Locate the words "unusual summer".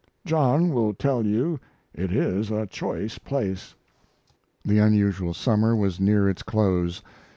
4.79-5.75